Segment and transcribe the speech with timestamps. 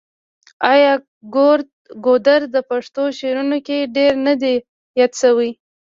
[0.71, 0.93] آیا
[2.05, 4.55] ګودر د پښتو شعرونو کې ډیر نه دی
[4.99, 5.49] یاد شوی؟